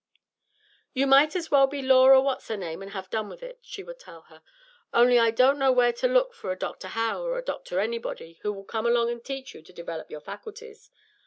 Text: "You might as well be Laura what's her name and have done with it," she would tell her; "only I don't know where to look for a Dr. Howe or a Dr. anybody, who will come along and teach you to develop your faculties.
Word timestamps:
"You 0.95 1.05
might 1.05 1.35
as 1.35 1.51
well 1.51 1.67
be 1.67 1.83
Laura 1.83 2.19
what's 2.19 2.47
her 2.47 2.57
name 2.57 2.81
and 2.81 2.89
have 2.93 3.11
done 3.11 3.29
with 3.29 3.43
it," 3.43 3.59
she 3.61 3.83
would 3.83 3.99
tell 3.99 4.21
her; 4.29 4.41
"only 4.91 5.19
I 5.19 5.29
don't 5.29 5.59
know 5.59 5.71
where 5.71 5.93
to 5.93 6.07
look 6.07 6.33
for 6.33 6.51
a 6.51 6.57
Dr. 6.57 6.87
Howe 6.87 7.21
or 7.21 7.37
a 7.37 7.45
Dr. 7.45 7.79
anybody, 7.79 8.39
who 8.41 8.51
will 8.51 8.63
come 8.63 8.87
along 8.87 9.11
and 9.11 9.23
teach 9.23 9.53
you 9.53 9.61
to 9.61 9.71
develop 9.71 10.09
your 10.09 10.21
faculties. 10.21 10.89